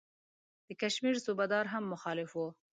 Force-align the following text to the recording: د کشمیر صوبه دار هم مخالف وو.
د 0.67 0.69
کشمیر 0.81 1.15
صوبه 1.25 1.45
دار 1.53 1.65
هم 1.73 1.83
مخالف 1.93 2.29
وو. 2.33 2.47